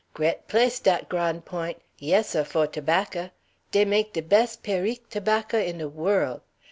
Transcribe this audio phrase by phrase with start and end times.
[0.15, 1.77] "Gret place, dat Gran' Point'.
[1.99, 3.29] Yes, seh; fo' tobahcah.
[3.69, 6.41] Dey make de bes' Périque tobahcah in de worl'.